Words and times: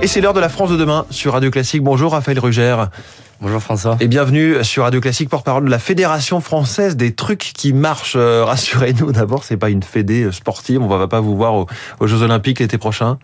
Et 0.00 0.06
c'est 0.06 0.20
l'heure 0.20 0.32
de 0.32 0.38
la 0.38 0.48
France 0.48 0.70
de 0.70 0.76
demain 0.76 1.06
sur 1.10 1.32
Radio 1.32 1.50
Classique. 1.50 1.82
Bonjour 1.82 2.12
Raphaël 2.12 2.38
Rugère. 2.38 2.90
Bonjour 3.40 3.60
François. 3.60 3.96
Et 3.98 4.06
bienvenue 4.06 4.62
sur 4.62 4.84
Radio 4.84 5.00
Classique, 5.00 5.28
porte-parole 5.28 5.64
de 5.64 5.70
la 5.70 5.80
Fédération 5.80 6.40
française 6.40 6.96
des 6.96 7.14
trucs 7.14 7.50
qui 7.52 7.72
marchent. 7.72 8.14
Euh, 8.16 8.44
rassurez-nous 8.44 9.10
d'abord, 9.10 9.42
c'est 9.42 9.56
pas 9.56 9.70
une 9.70 9.82
fédé 9.82 10.22
euh, 10.22 10.32
sportive. 10.32 10.80
On 10.80 10.86
va 10.86 11.08
pas 11.08 11.18
vous 11.18 11.36
voir 11.36 11.54
aux, 11.54 12.06
Jeux 12.06 12.22
Olympiques 12.22 12.60
l'été 12.60 12.78
prochain. 12.78 13.18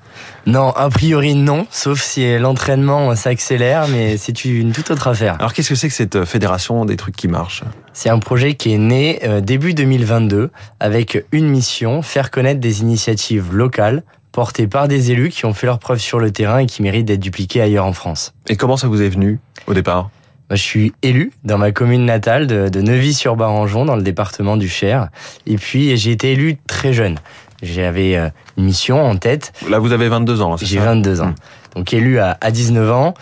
Non, 0.47 0.71
a 0.71 0.88
priori 0.88 1.37
non, 1.37 1.69
sauf 1.71 2.01
si 2.01 2.38
l'entraînement 2.38 3.15
s'accélère, 3.15 3.87
mais 3.87 4.17
c'est 4.17 4.45
une 4.45 4.72
toute 4.72 4.91
autre 4.91 5.06
affaire. 5.06 5.37
Alors 5.38 5.53
qu'est-ce 5.53 5.69
que 5.69 5.77
c'est 5.77 5.88
que 5.88 5.95
cette 5.95 6.17
euh, 6.17 6.27
Fédération 6.27 6.85
des 6.85 6.97
trucs 6.97 7.15
qui 7.15 7.29
marchent? 7.29 7.63
C'est 7.93 8.11
un 8.11 8.19
projet 8.19 8.54
qui 8.54 8.75
est 8.75 8.79
né 8.79 9.21
début 9.43 9.75
2022 9.75 10.51
avec 10.81 11.25
une 11.31 11.47
mission, 11.47 12.03
faire 12.03 12.33
connaître 12.33 12.59
des 12.59 12.81
initiatives 12.81 13.54
locales 13.54 14.03
portés 14.35 14.66
par 14.66 14.88
des 14.88 15.12
élus 15.12 15.30
qui 15.30 15.46
ont 15.46 15.54
fait 15.54 15.66
leurs 15.66 15.78
preuves 15.78 16.01
sur 16.01 16.19
le 16.19 16.32
terrain 16.32 16.59
et 16.59 16.66
qui 16.66 16.83
méritent 16.83 17.06
d'être 17.06 17.20
dupliqués 17.20 17.61
ailleurs 17.61 17.87
en 17.87 17.92
France. 17.92 18.34
Et 18.48 18.56
comment 18.56 18.77
ça 18.77 18.88
vous 18.88 19.01
est 19.01 19.09
venu 19.09 19.38
au 19.69 19.75
départ? 19.75 20.11
Je 20.51 20.56
suis 20.56 20.92
élu 21.02 21.33
dans 21.45 21.56
ma 21.56 21.70
commune 21.70 22.05
natale 22.05 22.47
de, 22.47 22.69
de 22.69 22.80
Neuvy-sur-Barangeon, 22.83 23.84
dans 23.87 23.97
le 23.97 24.02
département 24.02 24.56
du 24.56 24.69
Cher. 24.69 25.09
Et 25.47 25.56
puis, 25.56 25.97
j'ai 25.97 26.11
été 26.11 26.33
élu 26.33 26.59
très 26.66 26.92
jeune. 26.92 27.19
J'avais 27.62 28.16
euh, 28.16 28.28
une 28.59 28.65
mission 28.65 29.02
en 29.02 29.16
tête. 29.16 29.52
Là, 29.70 29.78
vous 29.78 29.92
avez 29.92 30.09
22 30.09 30.42
ans, 30.42 30.56
c'est 30.56 30.66
ça? 30.66 30.70
J'ai 30.70 30.78
22 30.80 31.23
ans. 31.23 31.28
Hmm. 31.28 31.34
Donc, 31.77 31.92
élu 31.95 32.19
à, 32.19 32.37
à 32.41 32.51
19 32.51 32.91
ans 32.91 33.14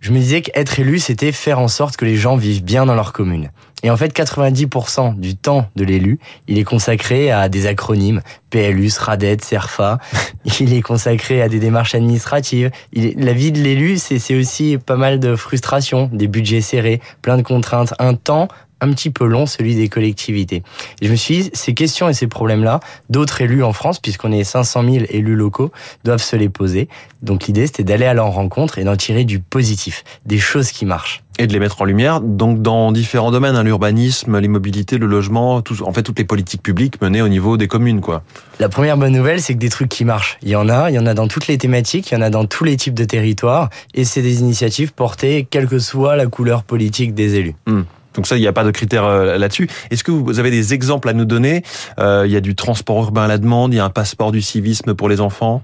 je 0.00 0.12
me 0.12 0.18
disais 0.18 0.42
qu'être 0.42 0.78
élu, 0.78 0.98
c'était 0.98 1.32
faire 1.32 1.58
en 1.58 1.68
sorte 1.68 1.96
que 1.96 2.04
les 2.04 2.16
gens 2.16 2.36
vivent 2.36 2.62
bien 2.62 2.86
dans 2.86 2.94
leur 2.94 3.12
commune. 3.12 3.50
Et 3.82 3.90
en 3.90 3.96
fait, 3.96 4.16
90% 4.16 5.18
du 5.18 5.36
temps 5.36 5.68
de 5.76 5.84
l'élu, 5.84 6.18
il 6.48 6.58
est 6.58 6.64
consacré 6.64 7.30
à 7.30 7.48
des 7.48 7.66
acronymes, 7.66 8.22
PLU, 8.50 8.88
SRADET, 8.88 9.38
CERFA. 9.42 9.98
il 10.60 10.72
est 10.72 10.82
consacré 10.82 11.42
à 11.42 11.48
des 11.48 11.58
démarches 11.58 11.94
administratives. 11.94 12.70
la 12.94 13.32
vie 13.32 13.52
de 13.52 13.60
l'élu, 13.60 13.98
c'est 13.98 14.36
aussi 14.36 14.78
pas 14.78 14.96
mal 14.96 15.20
de 15.20 15.36
frustration, 15.36 16.10
des 16.12 16.26
budgets 16.26 16.62
serrés, 16.62 17.00
plein 17.20 17.36
de 17.36 17.42
contraintes, 17.42 17.94
un 17.98 18.14
temps 18.14 18.48
un 18.80 18.90
petit 18.92 19.10
peu 19.10 19.26
long, 19.26 19.46
celui 19.46 19.74
des 19.74 19.88
collectivités. 19.88 20.62
Et 21.00 21.06
je 21.06 21.10
me 21.10 21.16
suis 21.16 21.42
dit, 21.42 21.50
ces 21.54 21.74
questions 21.74 22.08
et 22.08 22.14
ces 22.14 22.26
problèmes-là, 22.26 22.80
d'autres 23.10 23.40
élus 23.40 23.64
en 23.64 23.72
France, 23.72 23.98
puisqu'on 23.98 24.32
est 24.32 24.44
500 24.44 24.82
000 24.82 25.04
élus 25.08 25.36
locaux, 25.36 25.72
doivent 26.04 26.22
se 26.22 26.36
les 26.36 26.48
poser. 26.48 26.88
Donc 27.22 27.46
l'idée, 27.46 27.66
c'était 27.66 27.84
d'aller 27.84 28.06
à 28.06 28.14
leur 28.14 28.28
rencontre 28.28 28.78
et 28.78 28.84
d'en 28.84 28.96
tirer 28.96 29.24
du 29.24 29.40
positif, 29.40 30.04
des 30.26 30.38
choses 30.38 30.70
qui 30.70 30.84
marchent. 30.84 31.22
Et 31.38 31.46
de 31.46 31.52
les 31.52 31.58
mettre 31.58 31.82
en 31.82 31.84
lumière, 31.84 32.22
donc 32.22 32.62
dans 32.62 32.92
différents 32.92 33.30
domaines, 33.30 33.56
hein, 33.56 33.62
l'urbanisme, 33.62 34.38
l'immobilité, 34.38 34.96
le 34.96 35.06
logement, 35.06 35.60
tout, 35.60 35.82
en 35.82 35.92
fait 35.92 36.02
toutes 36.02 36.18
les 36.18 36.24
politiques 36.24 36.62
publiques 36.62 37.00
menées 37.02 37.20
au 37.20 37.28
niveau 37.28 37.58
des 37.58 37.68
communes, 37.68 38.00
quoi. 38.00 38.22
La 38.58 38.70
première 38.70 38.96
bonne 38.96 39.12
nouvelle, 39.12 39.42
c'est 39.42 39.52
que 39.52 39.58
des 39.58 39.68
trucs 39.68 39.90
qui 39.90 40.06
marchent, 40.06 40.38
il 40.42 40.48
y 40.48 40.56
en 40.56 40.68
a, 40.70 40.90
il 40.90 40.94
y 40.94 40.98
en 40.98 41.04
a 41.04 41.12
dans 41.12 41.28
toutes 41.28 41.46
les 41.46 41.58
thématiques, 41.58 42.10
il 42.10 42.14
y 42.14 42.16
en 42.16 42.22
a 42.22 42.30
dans 42.30 42.46
tous 42.46 42.64
les 42.64 42.76
types 42.76 42.94
de 42.94 43.04
territoires, 43.04 43.68
et 43.92 44.04
c'est 44.04 44.22
des 44.22 44.40
initiatives 44.40 44.94
portées, 44.94 45.46
quelle 45.50 45.66
que 45.66 45.78
soit 45.78 46.16
la 46.16 46.26
couleur 46.26 46.62
politique 46.62 47.12
des 47.12 47.34
élus. 47.34 47.54
Hmm. 47.66 47.82
Donc 48.16 48.26
ça, 48.26 48.36
il 48.36 48.40
n'y 48.40 48.46
a 48.46 48.52
pas 48.52 48.64
de 48.64 48.70
critères 48.70 49.04
euh, 49.04 49.38
là-dessus. 49.38 49.68
Est-ce 49.90 50.02
que 50.02 50.10
vous 50.10 50.38
avez 50.38 50.50
des 50.50 50.74
exemples 50.74 51.08
à 51.08 51.12
nous 51.12 51.24
donner? 51.24 51.62
Euh, 51.98 52.24
Il 52.26 52.32
y 52.32 52.36
a 52.36 52.40
du 52.40 52.54
transport 52.54 52.98
urbain 52.98 53.24
à 53.24 53.28
la 53.28 53.38
demande, 53.38 53.72
il 53.72 53.76
y 53.76 53.80
a 53.80 53.84
un 53.84 53.90
passeport 53.90 54.32
du 54.32 54.42
civisme 54.42 54.94
pour 54.94 55.08
les 55.08 55.20
enfants? 55.20 55.62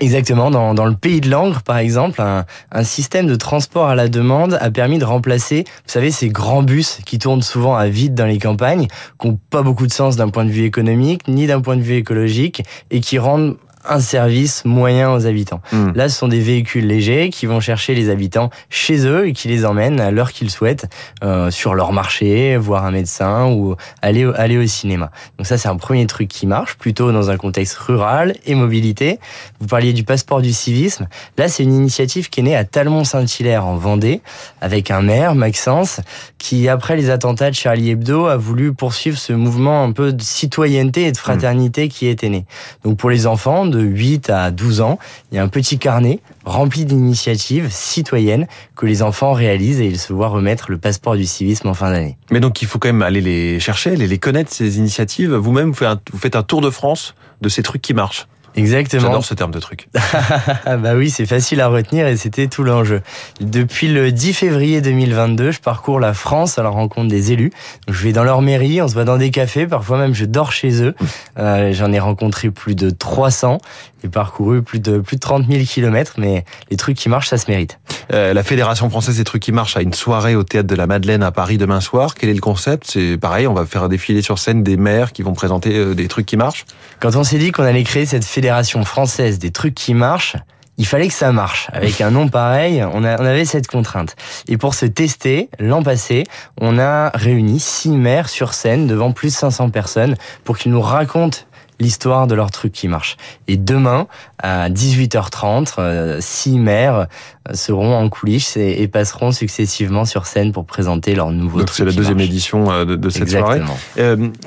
Exactement, 0.00 0.50
dans, 0.50 0.72
dans 0.72 0.86
le 0.86 0.94
pays 0.94 1.20
de 1.20 1.28
Langres, 1.28 1.62
par 1.62 1.76
exemple, 1.76 2.22
un, 2.22 2.46
un, 2.70 2.82
système 2.82 3.26
de 3.26 3.34
transport 3.34 3.88
à 3.88 3.94
la 3.94 4.08
demande 4.08 4.56
a 4.58 4.70
permis 4.70 4.98
de 4.98 5.04
remplacer, 5.04 5.64
vous 5.66 5.92
savez, 5.92 6.10
ces 6.10 6.30
grands 6.30 6.62
bus 6.62 7.00
qui 7.04 7.18
tournent 7.18 7.42
souvent 7.42 7.76
à 7.76 7.88
vide 7.88 8.14
dans 8.14 8.24
les 8.24 8.38
campagnes, 8.38 8.86
qui 9.20 9.28
n'ont 9.28 9.38
pas 9.50 9.60
beaucoup 9.60 9.86
de 9.86 9.92
sens 9.92 10.16
d'un 10.16 10.30
point 10.30 10.46
de 10.46 10.50
vue 10.50 10.64
économique, 10.64 11.28
ni 11.28 11.46
d'un 11.46 11.60
point 11.60 11.76
de 11.76 11.82
vue 11.82 11.96
écologique, 11.96 12.62
et 12.90 13.00
qui 13.00 13.18
rendent 13.18 13.56
un 13.84 14.00
service 14.00 14.64
moyen 14.64 15.12
aux 15.12 15.26
habitants. 15.26 15.60
Hmm. 15.72 15.92
Là, 15.94 16.08
ce 16.08 16.18
sont 16.18 16.28
des 16.28 16.40
véhicules 16.40 16.86
légers 16.86 17.30
qui 17.30 17.46
vont 17.46 17.60
chercher 17.60 17.94
les 17.94 18.10
habitants 18.10 18.50
chez 18.70 19.06
eux 19.06 19.28
et 19.28 19.32
qui 19.32 19.48
les 19.48 19.64
emmènent 19.64 20.00
à 20.00 20.10
l'heure 20.10 20.32
qu'ils 20.32 20.50
souhaitent 20.50 20.86
euh, 21.22 21.50
sur 21.50 21.74
leur 21.74 21.92
marché, 21.92 22.56
voir 22.56 22.84
un 22.84 22.90
médecin 22.90 23.46
ou 23.46 23.76
aller 24.00 24.30
aller 24.36 24.58
au 24.58 24.66
cinéma. 24.66 25.10
Donc 25.38 25.46
ça, 25.46 25.58
c'est 25.58 25.68
un 25.68 25.76
premier 25.76 26.06
truc 26.06 26.28
qui 26.28 26.46
marche 26.46 26.76
plutôt 26.76 27.12
dans 27.12 27.30
un 27.30 27.36
contexte 27.36 27.76
rural 27.76 28.34
et 28.46 28.54
mobilité. 28.54 29.18
Vous 29.60 29.66
parliez 29.66 29.92
du 29.92 30.04
passeport 30.04 30.42
du 30.42 30.52
civisme. 30.52 31.08
Là, 31.38 31.48
c'est 31.48 31.62
une 31.62 31.74
initiative 31.74 32.30
qui 32.30 32.40
est 32.40 32.44
née 32.44 32.56
à 32.56 32.64
Talmont-Saint-Hilaire 32.64 33.66
en 33.66 33.76
Vendée 33.76 34.20
avec 34.60 34.90
un 34.90 35.02
maire, 35.02 35.34
Maxence, 35.34 36.00
qui 36.38 36.68
après 36.68 36.96
les 36.96 37.10
attentats 37.10 37.50
de 37.50 37.54
Charlie 37.54 37.90
Hebdo 37.90 38.26
a 38.26 38.36
voulu 38.36 38.72
poursuivre 38.72 39.18
ce 39.18 39.32
mouvement 39.32 39.84
un 39.84 39.92
peu 39.92 40.12
de 40.12 40.22
citoyenneté 40.22 41.06
et 41.06 41.12
de 41.12 41.16
fraternité 41.16 41.88
qui 41.88 42.06
était 42.06 42.28
né. 42.28 42.44
Donc 42.84 42.98
pour 42.98 43.10
les 43.10 43.26
enfants 43.26 43.66
de 43.72 43.80
8 43.80 44.30
à 44.30 44.52
12 44.52 44.80
ans, 44.80 44.98
il 45.30 45.36
y 45.36 45.38
a 45.38 45.42
un 45.42 45.48
petit 45.48 45.78
carnet 45.78 46.20
rempli 46.44 46.84
d'initiatives 46.84 47.68
citoyennes 47.70 48.46
que 48.76 48.86
les 48.86 49.02
enfants 49.02 49.32
réalisent 49.32 49.80
et 49.80 49.86
ils 49.86 49.98
se 49.98 50.12
voient 50.12 50.28
remettre 50.28 50.70
le 50.70 50.78
passeport 50.78 51.16
du 51.16 51.26
civisme 51.26 51.68
en 51.68 51.74
fin 51.74 51.90
d'année. 51.90 52.16
Mais 52.30 52.38
donc 52.38 52.62
il 52.62 52.68
faut 52.68 52.78
quand 52.78 52.88
même 52.88 53.02
aller 53.02 53.20
les 53.20 53.58
chercher, 53.58 53.90
aller 53.90 54.06
les 54.06 54.18
connaître, 54.18 54.52
ces 54.52 54.78
initiatives. 54.78 55.34
Vous-même, 55.34 55.72
vous 55.72 56.18
faites 56.18 56.36
un 56.36 56.42
tour 56.44 56.60
de 56.60 56.70
France 56.70 57.14
de 57.40 57.48
ces 57.48 57.62
trucs 57.62 57.82
qui 57.82 57.94
marchent. 57.94 58.28
Exactement. 58.54 59.02
J'adore 59.02 59.24
ce 59.24 59.34
terme 59.34 59.50
de 59.50 59.60
truc. 59.60 59.88
bah 60.66 60.94
oui, 60.94 61.10
c'est 61.10 61.26
facile 61.26 61.60
à 61.60 61.68
retenir 61.68 62.06
et 62.06 62.16
c'était 62.16 62.48
tout 62.48 62.62
l'enjeu. 62.64 63.02
Depuis 63.40 63.88
le 63.88 64.12
10 64.12 64.34
février 64.34 64.80
2022, 64.80 65.52
je 65.52 65.60
parcours 65.60 66.00
la 66.00 66.14
France 66.14 66.58
à 66.58 66.62
la 66.62 66.68
rencontre 66.68 67.08
des 67.08 67.32
élus. 67.32 67.52
je 67.88 68.02
vais 68.02 68.12
dans 68.12 68.24
leur 68.24 68.42
mairie, 68.42 68.82
on 68.82 68.88
se 68.88 68.94
voit 68.94 69.04
dans 69.04 69.16
des 69.16 69.30
cafés, 69.30 69.66
parfois 69.66 69.98
même 69.98 70.14
je 70.14 70.24
dors 70.24 70.52
chez 70.52 70.82
eux. 70.82 70.94
Euh, 71.38 71.72
J'en 71.72 71.92
ai 71.92 71.98
rencontré 71.98 72.50
plus 72.50 72.74
de 72.74 72.90
300 72.90 73.58
et 74.04 74.08
parcouru 74.08 74.62
plus 74.62 74.80
de 74.80 74.98
plus 74.98 75.16
de 75.16 75.20
30 75.20 75.46
000 75.48 75.64
kilomètres, 75.64 76.14
mais 76.18 76.44
les 76.70 76.76
trucs 76.76 76.96
qui 76.96 77.08
marchent, 77.08 77.28
ça 77.28 77.38
se 77.38 77.50
mérite. 77.50 77.78
Euh, 78.12 78.34
la 78.34 78.42
Fédération 78.42 78.90
française 78.90 79.16
des 79.16 79.24
trucs 79.24 79.42
qui 79.42 79.52
marchent 79.52 79.76
a 79.76 79.82
une 79.82 79.94
soirée 79.94 80.34
au 80.34 80.42
théâtre 80.42 80.66
de 80.66 80.74
la 80.74 80.86
Madeleine 80.86 81.22
à 81.22 81.30
Paris 81.30 81.56
demain 81.56 81.80
soir. 81.80 82.14
Quel 82.14 82.28
est 82.28 82.34
le 82.34 82.40
concept? 82.40 82.90
C'est 82.90 83.16
pareil, 83.16 83.46
on 83.46 83.54
va 83.54 83.64
faire 83.64 83.88
défiler 83.88 84.20
sur 84.22 84.38
scène 84.38 84.62
des 84.62 84.76
maires 84.76 85.12
qui 85.12 85.22
vont 85.22 85.34
présenter 85.34 85.76
euh, 85.76 85.94
des 85.94 86.08
trucs 86.08 86.26
qui 86.26 86.36
marchent? 86.36 86.64
Quand 87.00 87.14
on 87.16 87.24
s'est 87.24 87.38
dit 87.38 87.52
qu'on 87.52 87.62
allait 87.62 87.84
créer 87.84 88.06
cette 88.06 88.24
fédération 88.24 88.41
française 88.84 89.38
des 89.38 89.50
trucs 89.50 89.74
qui 89.74 89.94
marchent, 89.94 90.36
il 90.78 90.86
fallait 90.86 91.08
que 91.08 91.14
ça 91.14 91.32
marche. 91.32 91.68
Avec 91.72 92.00
un 92.00 92.10
nom 92.10 92.28
pareil, 92.28 92.82
on, 92.92 93.04
avait 93.04 93.44
cette 93.44 93.66
contrainte. 93.66 94.16
Et 94.48 94.56
pour 94.56 94.74
se 94.74 94.86
tester, 94.86 95.48
l'an 95.58 95.82
passé, 95.82 96.24
on 96.60 96.78
a 96.78 97.10
réuni 97.10 97.60
six 97.60 97.90
maires 97.90 98.28
sur 98.28 98.54
scène 98.54 98.86
devant 98.86 99.12
plus 99.12 99.28
de 99.28 99.34
500 99.34 99.70
personnes 99.70 100.16
pour 100.44 100.58
qu'ils 100.58 100.72
nous 100.72 100.80
racontent 100.80 101.38
l'histoire 101.78 102.26
de 102.26 102.34
leur 102.34 102.50
truc 102.50 102.72
qui 102.72 102.88
marche. 102.88 103.16
Et 103.48 103.56
demain, 103.56 104.06
à 104.38 104.70
18h30, 104.70 105.74
euh, 105.78 106.18
six 106.20 106.58
maires 106.58 107.06
euh, 107.48 107.54
seront 107.54 107.96
en 107.96 108.08
coulisses 108.08 108.56
et, 108.56 108.88
passeront 108.88 109.32
successivement 109.32 110.04
sur 110.04 110.26
scène 110.26 110.52
pour 110.52 110.64
présenter 110.64 111.14
leur 111.14 111.30
nouveau 111.30 111.58
Donc 111.58 111.70
c'est 111.70 111.84
la 111.84 111.92
deuxième 111.92 112.20
édition 112.20 112.70
euh, 112.70 112.84
de, 112.84 113.10
cette 113.10 113.30
soirée. 113.30 113.62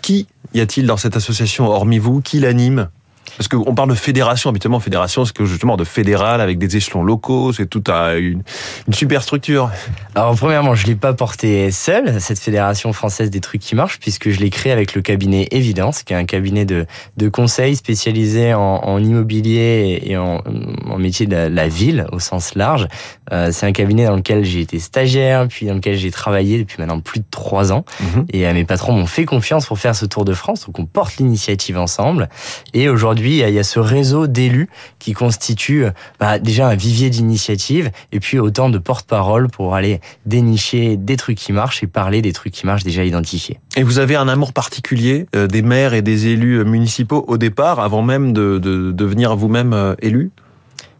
qui 0.02 0.28
y 0.54 0.62
a-t-il 0.62 0.88
dans 0.88 0.98
cette 0.98 1.18
association, 1.18 1.68
hormis 1.68 2.00
vous, 2.00 2.22
qui 2.22 2.40
l'anime? 2.40 2.90
Parce 3.38 3.48
qu'on 3.48 3.76
parle 3.76 3.90
de 3.90 3.96
fédération, 3.96 4.50
habituellement, 4.50 4.80
fédération, 4.80 5.26
c'est 5.26 5.36
que 5.36 5.46
justement 5.46 5.78
de 5.78 5.84
fédéral 5.84 6.42
avec 6.42 6.58
des 6.58 6.78
échelons 6.78 7.04
locaux, 7.04 7.54
c'est 7.54 7.66
tout 7.66 7.84
à 7.88 8.16
une, 8.16 8.44
une 8.88 8.94
super 8.94 9.22
structure. 9.22 9.70
Alors, 10.14 10.36
premièrement, 10.36 10.76
je 10.76 10.86
l'ai 10.88 10.96
pas 10.96 11.14
porté 11.14 11.72
seul, 11.72 12.22
cette 12.22 12.40
fédération 12.40 12.94
française 12.94 13.30
des 13.30 13.42
trucs 13.42 13.62
qui 13.62 13.76
marchent, 13.76 14.00
puisque 14.00 14.30
je 14.30 14.40
l'ai 14.40 14.50
créé 14.50 14.72
avec 14.72 14.96
le 14.96 15.02
cabinet 15.02 15.48
Évidence, 15.52 16.04
qui 16.04 16.14
est 16.14 16.16
un 16.16 16.26
cabinet 16.26 16.66
de, 16.66 16.86
de 17.18 17.30
conseil 17.30 17.76
spécialisé 17.76 18.54
en, 18.54 18.62
en 18.62 19.04
immobilier 19.04 20.00
et 20.04 20.18
en, 20.18 20.42
en 20.90 20.98
métier 20.98 21.26
de 21.26 21.36
la, 21.36 21.68
ville 21.68 22.06
au 22.12 22.20
sens 22.20 22.56
large. 22.56 22.88
Euh, 23.32 23.50
c'est 23.52 23.66
un 23.66 23.72
cabinet 23.72 24.06
dans 24.06 24.16
lequel 24.16 24.46
j'ai 24.46 24.62
été 24.62 24.80
stagiaire, 24.80 25.48
puis 25.48 25.66
dans 25.66 25.74
lequel 25.74 25.98
j'ai 25.98 26.12
travaillé 26.12 26.60
depuis 26.60 26.78
maintenant 26.80 27.00
plus 27.00 27.20
de 27.20 27.26
trois 27.32 27.72
ans. 27.72 27.86
Mhm. 28.00 28.26
Et 28.32 28.48
euh, 28.48 28.54
mes 28.54 28.66
patrons 28.66 28.94
m'ont 28.94 29.08
fait 29.08 29.26
confiance 29.26 29.66
pour 29.66 29.80
faire 29.80 29.96
ce 29.96 30.06
tour 30.06 30.26
de 30.26 30.34
France, 30.34 30.66
donc 30.68 30.78
on 30.80 30.86
porte 30.86 31.18
l'initiative 31.18 31.78
ensemble. 31.78 32.30
Et 32.74 32.88
aujourd'hui, 32.88 33.15
il 33.20 33.54
y 33.54 33.60
a 33.60 33.64
ce 33.64 33.80
réseau 33.80 34.28
d'élus 34.28 34.70
qui 35.00 35.14
constitue 35.14 35.86
bah, 36.20 36.40
déjà 36.40 36.70
un 36.70 36.76
vivier 36.76 37.10
d'initiatives 37.10 37.92
et 38.12 38.20
puis 38.20 38.40
autant 38.40 38.70
de 38.70 38.78
porte-parole 38.78 39.50
pour 39.50 39.76
aller 39.76 40.02
dénicher 40.26 40.98
des 40.98 41.18
trucs 41.18 41.38
qui 41.38 41.54
marchent 41.54 41.84
et 41.84 41.88
parler 41.88 42.22
des 42.22 42.34
trucs 42.34 42.54
qui 42.54 42.66
marchent 42.66 42.84
déjà 42.84 43.04
identifiés. 43.04 43.60
Et 43.76 43.84
vous 43.84 44.00
avez 44.00 44.16
un 44.16 44.28
amour 44.28 44.54
particulier 44.54 45.28
euh, 45.36 45.48
des 45.48 45.62
maires 45.62 45.94
et 45.94 46.02
des 46.02 46.28
élus 46.28 46.64
municipaux 46.66 47.26
au 47.28 47.38
départ, 47.38 47.80
avant 47.80 48.02
même 48.02 48.34
de, 48.34 48.60
de 48.60 48.92
devenir 48.92 49.36
vous-même 49.36 49.74
euh, 49.74 49.96
élu? 50.02 50.32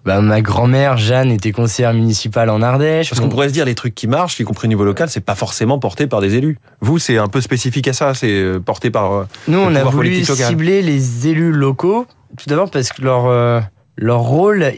Bah, 0.06 0.22
ma 0.22 0.42
grand-mère 0.42 0.98
Jeanne 0.98 1.32
était 1.32 1.52
conseillère 1.52 1.94
municipale 1.94 2.52
en 2.52 2.62
Ardèche. 2.62 3.10
Parce 3.10 3.20
qu'on 3.20 3.30
pourrait 3.30 3.50
se 3.50 3.54
dire 3.54 3.66
les 3.66 3.74
trucs 3.74 3.96
qui 3.96 4.08
marchent, 4.08 4.40
y 4.40 4.44
compris 4.44 4.68
au 4.68 4.70
niveau 4.70 4.86
local, 4.86 5.10
c'est 5.10 5.20
pas 5.20 5.36
forcément 5.36 5.80
porté 5.80 6.06
par 6.06 6.22
des 6.22 6.36
élus. 6.36 6.60
Vous, 6.82 7.00
c'est 7.00 7.18
un 7.18 7.28
peu 7.28 7.42
spécifique 7.42 7.88
à 7.88 7.94
ça, 7.94 8.14
c'est 8.14 8.30
euh, 8.30 8.60
porté 8.60 8.92
par. 8.92 9.14
Euh, 9.14 9.28
Nous, 9.48 9.58
on 9.58 9.74
a 9.74 9.84
voulu 9.84 10.24
cibler 10.24 10.84
les 10.84 11.28
élus 11.28 11.52
locaux, 11.52 12.06
tout 12.38 12.46
d'abord 12.48 12.70
parce 12.70 12.94
que 12.94 13.02
leur 13.02 13.26
euh, 13.26 13.60
leur 13.98 14.20
rôle, 14.20 14.74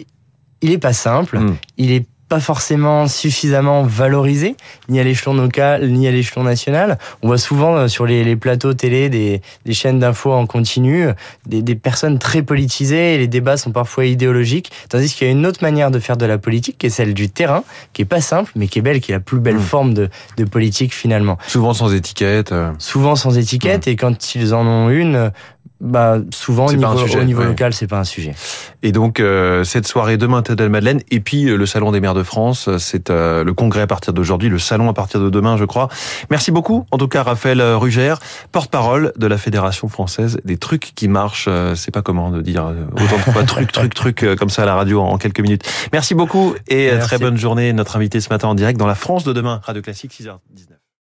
il 0.62 0.72
est 0.72 0.78
pas 0.78 0.94
simple, 0.94 1.38
hmm. 1.38 1.56
il 1.78 1.92
est 1.92 2.08
pas 2.30 2.40
forcément 2.40 3.08
suffisamment 3.08 3.84
valorisé, 3.84 4.56
ni 4.90 5.00
à 5.00 5.04
l'échelon 5.04 5.34
local, 5.34 5.90
ni 5.90 6.08
à 6.08 6.12
l'échelon 6.12 6.44
national. 6.44 6.98
On 7.22 7.28
voit 7.28 7.38
souvent 7.38 7.76
euh, 7.76 7.88
sur 7.88 8.06
les, 8.06 8.36
plateaux 8.36 8.74
télé 8.74 9.10
des, 9.10 9.42
chaînes 9.72 10.00
d'infos 10.00 10.34
en 10.34 10.46
continu 10.46 11.08
des, 11.46 11.62
des, 11.62 11.76
personnes 11.76 12.20
très 12.20 12.42
politisées 12.42 13.16
et 13.16 13.18
les 13.18 13.28
débats 13.28 13.58
sont 13.58 13.72
parfois 13.72 14.06
idéologiques, 14.06 14.72
tandis 14.90 15.14
qu'il 15.14 15.28
y 15.28 15.30
a 15.30 15.34
une 15.34 15.46
autre 15.46 15.60
manière 15.62 15.92
de 15.92 16.00
faire 16.00 16.18
de 16.18 16.26
la 16.26 16.38
politique 16.38 16.78
qui 16.78 16.88
est 16.88 16.90
celle 16.90 17.14
du 17.14 17.30
terrain, 17.30 17.64
qui 17.94 18.02
est 18.02 18.06
pas 18.06 18.22
simple, 18.22 18.52
mais 18.56 18.68
qui 18.68 18.80
est 18.80 18.82
belle, 18.82 19.00
qui 19.00 19.12
est 19.12 19.16
la 19.16 19.20
plus 19.20 19.40
belle 19.40 19.56
mmh. 19.56 19.62
forme 19.62 19.94
de, 19.94 20.10
de 20.38 20.46
politique 20.46 20.94
finalement. 20.94 21.38
Souvent 21.48 21.74
sans 21.74 21.94
étiquette. 21.94 22.52
Euh. 22.52 22.72
Souvent 22.80 23.16
sans 23.16 23.38
étiquette, 23.38 23.88
mmh. 23.88 23.90
et 23.90 23.96
quand 23.96 24.36
ils 24.36 24.54
en 24.54 24.66
ont 24.66 24.90
une, 24.90 25.32
bah 25.80 26.18
souvent 26.32 26.68
au 26.68 26.74
niveau, 26.74 26.88
au 26.88 27.24
niveau 27.24 27.44
local 27.44 27.72
c'est 27.74 27.88
pas 27.88 28.00
un 28.00 28.04
sujet. 28.04 28.34
Et 28.82 28.92
donc 28.92 29.20
euh, 29.20 29.64
cette 29.64 29.88
soirée 29.88 30.18
demain 30.18 30.42
Tadel 30.42 30.70
Madeleine 30.70 31.02
et 31.12 31.20
puis 31.20 31.46
euh, 31.46 31.56
le 31.56 31.66
salon 31.68 31.92
des 31.92 32.00
maires 32.00 32.16
de 32.16 32.24
France, 32.24 32.68
euh, 32.68 32.78
c'est 32.80 33.10
le 33.10 33.52
congrès 33.52 33.82
à 33.82 33.88
partir 33.88 34.14
d'aujourd'hui, 34.14 34.50
le 34.50 34.58
salon 34.60 34.90
à 34.90 34.94
partir 34.94 35.20
de 35.20 35.30
demain 35.30 35.56
je 35.56 35.66
crois. 35.66 35.88
Merci 36.32 36.52
beaucoup 36.52 36.86
en 36.92 36.98
tout 36.98 37.08
cas 37.08 37.22
Raphaël 37.24 37.62
Rugère, 37.62 38.20
porte-parole 38.52 39.14
de 39.18 39.28
la 39.28 39.38
Fédération 39.38 39.88
française 39.88 40.40
des 40.46 40.58
trucs 40.58 40.94
qui 40.96 41.08
marchent, 41.08 41.50
c'est 41.76 41.92
pas 41.92 42.02
comment 42.02 42.32
de 42.32 42.42
dire 42.42 42.72
autant 42.94 43.18
de 43.18 43.32
fois 43.32 43.44
truc 43.46 43.72
truc 43.72 43.94
truc 43.94 44.26
comme 44.38 44.50
ça 44.50 44.64
à 44.64 44.66
la 44.66 44.76
radio 44.76 45.02
en 45.02 45.18
quelques 45.18 45.42
minutes. 45.42 45.70
Merci 45.94 46.16
beaucoup 46.16 46.56
et 46.68 46.92
très 47.00 47.20
bonne 47.20 47.38
journée 47.38 47.72
notre 47.74 47.96
invité 47.96 48.20
ce 48.20 48.30
matin 48.30 48.48
en 48.48 48.56
direct 48.56 48.80
dans 48.80 48.88
la 48.88 48.96
France 48.96 49.24
de 49.24 49.34
demain 49.34 49.62
Radio 49.64 49.82
Classique 49.82 50.12
6h19. 50.12 50.77